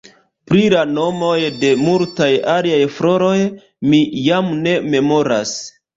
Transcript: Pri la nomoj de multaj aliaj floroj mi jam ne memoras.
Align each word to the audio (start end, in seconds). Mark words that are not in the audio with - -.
Pri 0.51 0.61
la 0.73 0.85
nomoj 0.93 1.35
de 1.63 1.69
multaj 1.83 2.29
aliaj 2.55 2.81
floroj 2.97 3.37
mi 3.93 4.01
jam 4.29 4.51
ne 4.65 4.75
memoras. 4.95 5.53